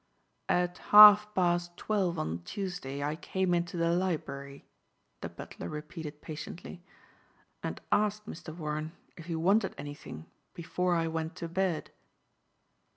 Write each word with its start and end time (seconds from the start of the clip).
"At 0.49 0.79
half 0.89 1.31
past 1.35 1.77
twelve 1.77 2.17
on 2.17 2.41
Tuesday 2.41 3.03
I 3.03 3.15
came 3.15 3.53
into 3.53 3.77
the 3.77 3.91
library," 3.91 4.65
the 5.21 5.29
butler 5.29 5.69
repeated 5.69 6.23
patiently, 6.23 6.83
"and 7.61 7.79
asked 7.91 8.25
Mr. 8.25 8.51
Warren 8.57 8.93
if 9.15 9.27
he 9.27 9.35
wanted 9.35 9.75
anything 9.77 10.25
before 10.55 10.95
I 10.95 11.07
went 11.07 11.35
to 11.35 11.47
bed." 11.47 11.91